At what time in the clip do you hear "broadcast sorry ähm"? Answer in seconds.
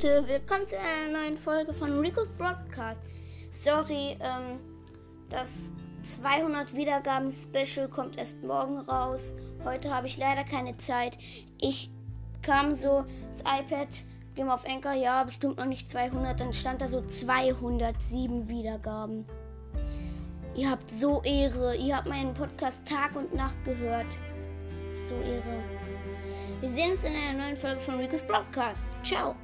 2.38-4.60